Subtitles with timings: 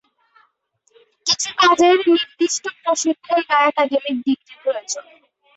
[1.25, 5.05] কিছু কাজের নির্দিষ্ট প্রশিক্ষণ বা একাডেমিক ডিগ্রি প্রয়োজন।